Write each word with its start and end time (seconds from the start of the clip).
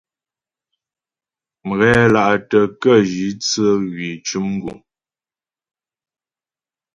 Mghɛla'tə 1.67 2.59
ke 2.81 2.91
jǐ 3.11 3.27
tsə 3.41 3.65
hwî 3.91 4.09
cʉm 4.25 4.47
guŋ. 4.61 4.79